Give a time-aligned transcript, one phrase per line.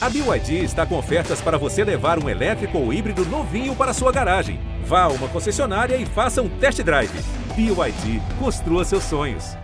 [0.00, 4.12] A BYD está com ofertas para você levar um elétrico ou híbrido novinho para sua
[4.12, 4.60] garagem.
[4.84, 7.10] Vá a uma concessionária e faça um test drive.
[7.56, 9.56] BYD, construa seus sonhos.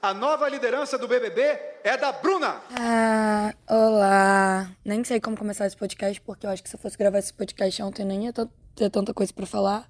[0.00, 1.42] A nova liderança do BBB
[1.84, 2.56] é da Bruna.
[2.80, 4.70] Ah, olá.
[4.82, 7.34] Nem sei como começar esse podcast, porque eu acho que se eu fosse gravar esse
[7.34, 8.32] podcast ontem nem ia
[8.74, 9.86] ter tanta coisa para falar.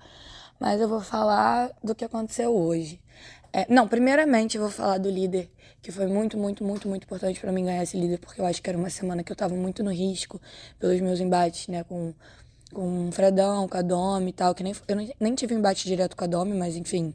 [0.59, 3.01] Mas eu vou falar do que aconteceu hoje.
[3.53, 5.51] É, não, primeiramente eu vou falar do líder,
[5.83, 8.63] que foi muito, muito, muito, muito importante para mim ganhar esse líder, porque eu acho
[8.63, 10.41] que era uma semana que eu tava muito no risco
[10.79, 12.15] pelos meus embates, né, com,
[12.73, 15.87] com o Fredão, com a Domi e tal, que nem, eu nem tive um embate
[15.87, 17.13] direto com a Domi, mas enfim,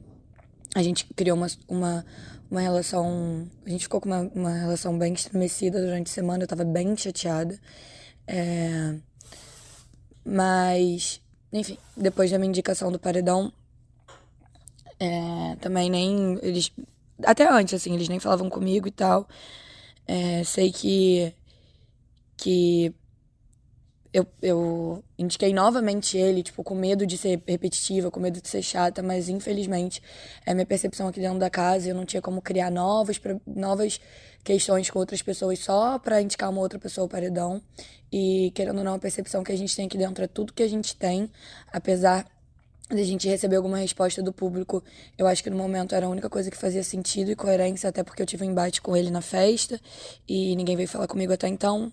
[0.76, 2.06] a gente criou uma, uma,
[2.52, 6.48] uma relação, a gente ficou com uma, uma relação bem estremecida durante a semana, eu
[6.48, 7.60] tava bem chateada,
[8.28, 8.96] é,
[10.24, 11.20] mas,
[11.52, 13.52] enfim, depois da minha indicação do paredão,
[15.00, 16.40] é, também nem.
[16.42, 16.72] Eles.
[17.24, 19.28] Até antes, assim, eles nem falavam comigo e tal.
[20.08, 21.34] É, sei que.
[22.36, 22.94] Que.
[24.14, 28.64] Eu, eu indiquei novamente ele, tipo, com medo de ser repetitiva, com medo de ser
[28.64, 30.02] chata, mas infelizmente
[30.46, 31.90] é minha percepção aqui dentro da casa.
[31.90, 34.00] Eu não tinha como criar novas, novas
[34.44, 37.62] questões com outras pessoas só para indicar uma outra pessoa ao paredão.
[38.12, 40.64] E querendo ou não, a percepção que a gente tem aqui dentro é tudo que
[40.64, 41.30] a gente tem,
[41.72, 42.26] apesar
[42.90, 44.84] de a gente receber alguma resposta do público,
[45.18, 48.04] eu acho que no momento era a única coisa que fazia sentido e coerência, até
[48.04, 49.80] porque eu tive um embate com ele na festa
[50.28, 51.92] e ninguém veio falar comigo até então.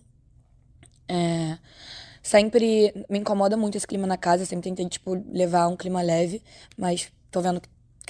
[1.08, 1.58] É,
[2.22, 6.40] sempre me incomoda muito esse clima na casa, sempre tentei, tipo, levar um clima leve,
[6.76, 7.60] mas tô vendo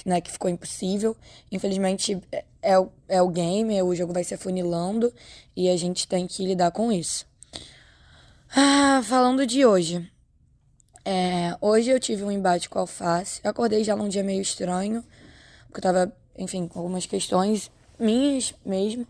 [0.05, 1.17] né, que ficou impossível.
[1.51, 5.11] Infelizmente, é, é, o, é o game, o jogo vai se afunilando
[5.55, 7.25] e a gente tem que lidar com isso.
[8.55, 10.09] Ah, falando de hoje.
[11.07, 13.39] É, hoje eu tive um embate com a alface.
[13.43, 15.03] Eu acordei já num dia meio estranho,
[15.67, 19.05] porque eu tava, enfim, com algumas questões minhas mesmo.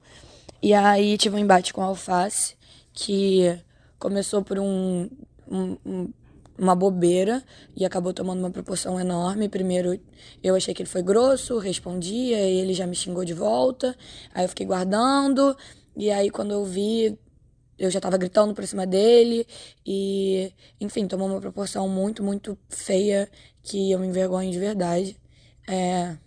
[0.62, 2.56] E aí tive um embate com a alface,
[2.92, 3.58] que
[3.98, 5.10] começou por um,
[5.50, 6.10] um,
[6.58, 7.42] uma bobeira
[7.74, 9.48] e acabou tomando uma proporção enorme.
[9.48, 9.98] Primeiro
[10.44, 13.96] eu achei que ele foi grosso, respondia, e ele já me xingou de volta.
[14.34, 15.56] Aí eu fiquei guardando.
[15.96, 17.18] E aí quando eu vi,
[17.78, 19.46] eu já tava gritando por cima dele
[19.86, 23.30] e, enfim, tomou uma proporção muito, muito feia
[23.62, 25.18] que eu me envergonho de verdade.
[25.68, 26.18] É...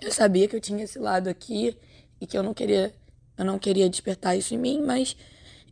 [0.00, 1.76] Eu sabia que eu tinha esse lado aqui
[2.20, 2.94] e que eu não queria,
[3.36, 5.16] eu não queria despertar isso em mim, mas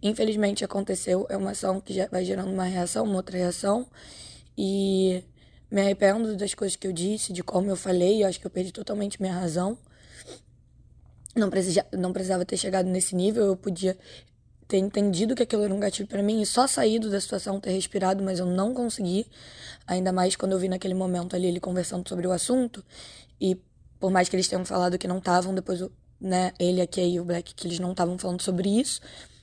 [0.03, 1.27] infelizmente aconteceu.
[1.31, 3.87] É uma ação que já vai gerando uma reação, uma outra reação
[4.57, 5.23] e
[5.71, 8.23] me arrependo das coisas que eu disse, de como eu falei.
[8.23, 9.79] Eu acho que eu perdi totalmente minha razão
[11.35, 13.97] não, precisa, não precisava ter chegado nesse nível, eu podia
[14.67, 17.71] ter entendido que aquilo era um gatilho para mim e só saído da situação, ter
[17.71, 19.27] respirado, mas eu não consegui.
[19.87, 22.85] Ainda mais quando eu vi naquele momento ali ele conversando sobre o assunto.
[23.41, 23.57] E
[24.01, 25.83] por mais que eles tenham falado que não estavam, depois,
[26.21, 29.01] né, ele, a Kay e o Black, que eles não estavam falando sobre isso.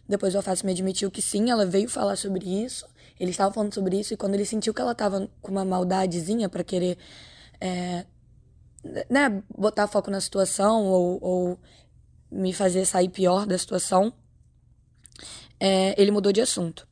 [0.08, 2.85] Depois o Alface me admitiu que sim, ela veio falar sobre isso.
[3.19, 6.50] Eles estavam falando sobre isso e quando ele sentiu que ela tava com uma maldadezinha
[6.50, 6.97] para querer,
[7.59, 8.06] é,
[9.09, 11.59] né, botar foco na situação ou, ou
[12.31, 14.14] me fazer sair pior da situação,
[15.59, 16.88] é, ele mudou de assunto.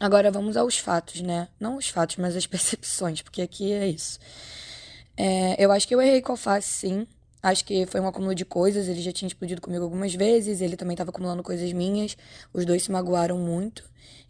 [0.00, 1.48] Agora vamos aos fatos, né?
[1.60, 4.18] Não os fatos, mas as percepções, porque aqui é isso.
[5.16, 7.06] É, eu acho que eu errei com alface, sim.
[7.42, 8.88] Acho que foi um acúmulo de coisas.
[8.88, 10.60] Ele já tinha explodido comigo algumas vezes.
[10.60, 12.16] Ele também estava acumulando coisas minhas.
[12.52, 13.84] Os dois se magoaram muito.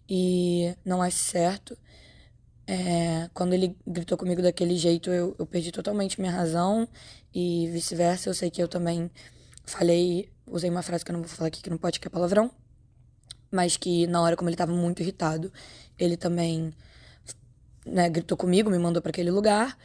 [0.09, 1.77] E não acho certo.
[2.67, 6.89] É, quando ele gritou comigo daquele jeito, eu, eu perdi totalmente minha razão.
[7.35, 8.29] E vice-versa.
[8.29, 9.11] Eu sei que eu também
[9.65, 12.11] falei, usei uma frase que eu não vou falar aqui, que não pode, que é
[12.11, 12.51] palavrão,
[13.51, 15.53] mas que na hora, como ele tava muito irritado,
[15.99, 16.73] ele também
[17.87, 19.77] né, gritou comigo, me mandou para aquele lugar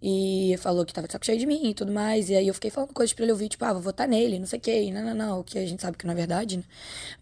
[0.00, 2.30] e falou que tava de saco cheio de mim e tudo mais.
[2.30, 4.46] E aí eu fiquei falando coisas pra ele ouvir, tipo, ah, vou votar nele, não
[4.46, 6.58] sei o que, não, não, não, o que a gente sabe que não é verdade,
[6.58, 6.64] né?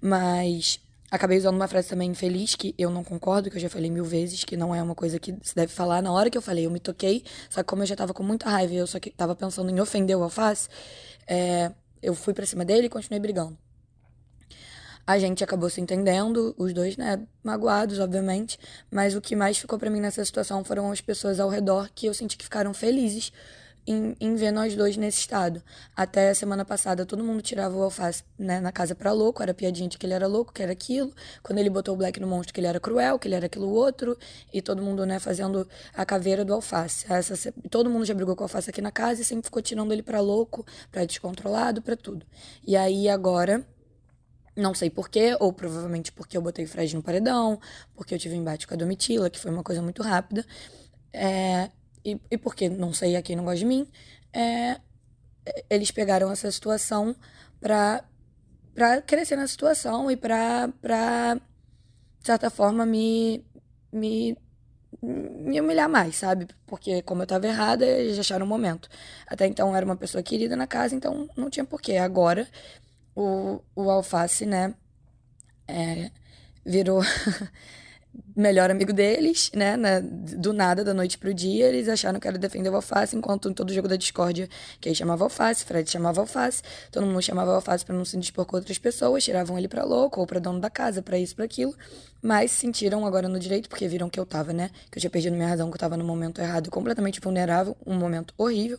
[0.00, 3.90] Mas acabei usando uma frase também infeliz, que eu não concordo, que eu já falei
[3.90, 6.02] mil vezes, que não é uma coisa que se deve falar.
[6.02, 8.22] Na hora que eu falei, eu me toquei, só que como eu já tava com
[8.22, 10.68] muita raiva e eu só que tava pensando em ofender o alface,
[11.26, 11.72] é,
[12.02, 13.56] eu fui para cima dele e continuei brigando.
[15.06, 18.58] A gente acabou se entendendo, os dois, né, magoados, obviamente,
[18.90, 22.06] mas o que mais ficou para mim nessa situação foram as pessoas ao redor que
[22.06, 23.32] eu senti que ficaram felizes
[23.86, 25.62] em, em ver nós dois nesse estado.
[25.94, 29.54] Até a semana passada, todo mundo tirava o alface né, na casa pra louco, era
[29.54, 31.12] piadinha de que ele era louco, que era aquilo.
[31.42, 33.68] Quando ele botou o Black no monstro, que ele era cruel, que ele era aquilo
[33.68, 34.18] outro.
[34.52, 37.06] E todo mundo, né, fazendo a caveira do alface.
[37.12, 39.92] Essa, todo mundo já brigou com o alface aqui na casa e sempre ficou tirando
[39.92, 42.26] ele pra louco, pra descontrolado, pra tudo.
[42.66, 43.64] E aí agora.
[44.58, 47.60] Não sei porquê, ou provavelmente porque eu botei o Fred no paredão,
[47.94, 50.46] porque eu tive um embate com a Domitila, que foi uma coisa muito rápida.
[51.12, 51.70] É,
[52.06, 53.88] e, e porque não sei a quem não gosta de mim,
[54.32, 54.80] é,
[55.68, 57.16] eles pegaram essa situação
[57.60, 58.04] para
[58.74, 63.44] para crescer na situação e para para de certa forma me
[63.92, 64.36] me
[65.02, 66.46] me humilhar mais, sabe?
[66.66, 68.88] Porque como eu tava errada, eles acharam o momento.
[69.26, 71.96] Até então eu era uma pessoa querida na casa, então não tinha porquê.
[71.96, 72.48] Agora
[73.14, 74.74] o, o alface, né,
[75.68, 76.10] é,
[76.64, 77.02] virou
[78.34, 79.76] melhor amigo deles, né?
[79.76, 83.48] Na, do nada, da noite pro dia, eles acharam que era defender o Alface, enquanto
[83.48, 84.48] em todo jogo da discórdia,
[84.80, 88.44] que aí chamava Alface, Fred chamava Alface, todo mundo chamava Alface para não se dispor
[88.44, 91.44] com outras pessoas, tiravam ele para louco ou para dono da casa, para isso, para
[91.44, 91.74] aquilo,
[92.22, 94.70] mas sentiram agora no direito, porque viram que eu tava, né?
[94.90, 97.94] Que eu tinha perdido minha razão, que eu tava no momento errado, completamente vulnerável, um
[97.94, 98.78] momento horrível,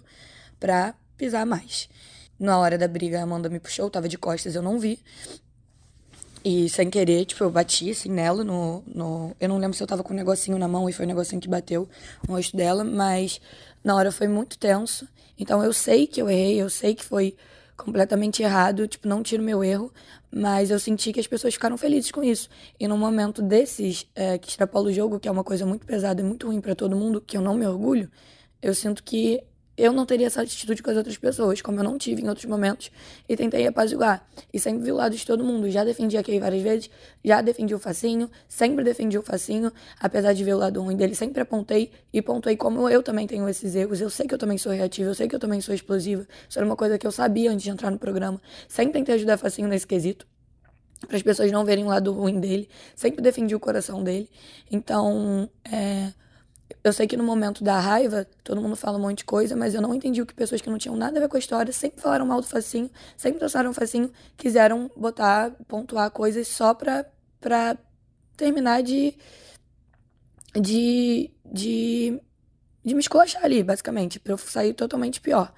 [0.60, 1.90] pra pisar mais.
[2.40, 5.00] Na hora da briga, a Amanda me puxou, eu tava de costas, eu não vi.
[6.50, 9.36] E sem querer, tipo, eu bati assim nela no, no.
[9.38, 11.42] Eu não lembro se eu tava com um negocinho na mão e foi um negocinho
[11.42, 11.90] que bateu
[12.26, 13.42] no rosto dela, mas
[13.84, 15.06] na hora foi muito tenso.
[15.38, 17.36] Então eu sei que eu errei, eu sei que foi
[17.76, 19.92] completamente errado, tipo, não tiro meu erro,
[20.32, 22.48] mas eu senti que as pessoas ficaram felizes com isso.
[22.80, 26.22] E num momento desses, é, que extrapola o jogo, que é uma coisa muito pesada
[26.22, 28.10] e muito ruim para todo mundo, que eu não me orgulho,
[28.62, 29.44] eu sinto que
[29.78, 32.46] eu não teria essa atitude com as outras pessoas, como eu não tive em outros
[32.46, 32.92] momentos,
[33.30, 34.28] e tentei apaziguar.
[34.52, 35.70] E sempre vi o lado de todo mundo.
[35.70, 36.90] Já defendi a Kay várias vezes,
[37.24, 41.14] já defendi o Facinho, sempre defendi o Facinho, apesar de ver o lado ruim dele,
[41.14, 44.02] sempre apontei e pontuei como eu também tenho esses erros.
[44.02, 46.28] Eu sei que eu também sou reativa, eu sei que eu também sou explosiva.
[46.50, 48.42] Isso era uma coisa que eu sabia antes de entrar no programa.
[48.68, 50.26] Sempre tentei ajudar o Facinho nesse quesito
[51.06, 52.68] para as pessoas não verem o lado ruim dele.
[52.96, 54.30] Sempre defendi o coração dele.
[54.72, 56.12] Então, é,
[56.88, 59.74] eu sei que no momento da raiva, todo mundo fala um monte de coisa, mas
[59.76, 61.72] eu não entendi o que pessoas que não tinham nada a ver com a história
[61.72, 67.06] sempre falaram mal do facinho, sempre trouxeram o facinho, quiseram botar, pontuar coisas só pra,
[67.40, 67.78] pra
[68.36, 69.16] terminar de.
[70.56, 71.32] de.
[71.46, 72.22] de.
[72.84, 75.54] de me esculachar ali, basicamente, pra eu sair totalmente pior.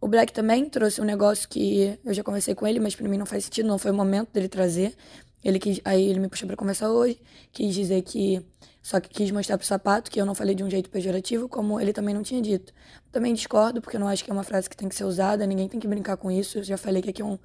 [0.00, 3.16] O Black também trouxe um negócio que eu já conversei com ele, mas pra mim
[3.16, 4.96] não faz sentido, não foi o momento dele trazer.
[5.44, 7.20] Ele quis, aí ele me puxou para conversar hoje,
[7.52, 8.44] quis dizer que
[8.82, 11.80] só que quis mostrar pro sapato que eu não falei de um jeito pejorativo, como
[11.80, 12.72] ele também não tinha dito.
[13.12, 15.46] Também discordo, porque eu não acho que é uma frase que tem que ser usada,
[15.46, 16.58] ninguém tem que brincar com isso.
[16.58, 17.38] Eu já falei que aqui é, um,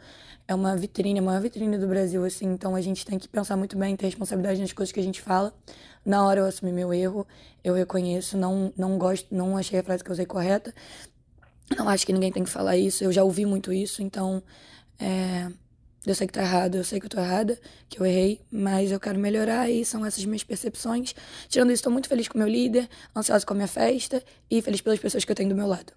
[0.48, 3.56] é uma vitrine, a maior vitrine do Brasil, assim, então a gente tem que pensar
[3.56, 5.54] muito bem, ter responsabilidade nas coisas que a gente fala.
[6.04, 7.28] Na hora eu assumi meu erro,
[7.64, 10.74] eu reconheço, não, não gosto, não achei a frase que eu usei correta.
[11.78, 14.42] Não acho que ninguém tem que falar isso, eu já ouvi muito isso, então.
[15.00, 15.52] É
[16.10, 17.60] eu sei que tá errado, eu sei que eu tô errada,
[17.90, 21.14] que eu errei, mas eu quero melhorar e são essas minhas percepções.
[21.50, 24.62] Tirando isso, estou muito feliz com o meu líder, ansiosa com a minha festa e
[24.62, 25.97] feliz pelas pessoas que eu tenho do meu lado.